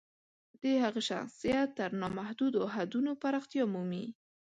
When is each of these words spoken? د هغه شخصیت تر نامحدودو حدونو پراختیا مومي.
د 0.61 0.63
هغه 0.83 1.01
شخصیت 1.11 1.67
تر 1.79 1.89
نامحدودو 2.01 2.61
حدونو 2.75 3.11
پراختیا 3.21 3.63
مومي. 3.73 4.05